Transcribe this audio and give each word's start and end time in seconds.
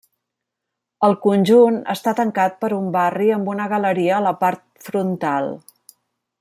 El 1.07 1.11
conjunt 1.25 1.77
està 1.93 2.13
tancat 2.21 2.57
per 2.65 2.71
un 2.79 2.89
barri 2.97 3.29
amb 3.37 3.53
una 3.55 3.69
galeria 3.75 4.17
a 4.21 4.25
la 4.29 4.35
part 4.43 4.67
frontal. 4.89 5.55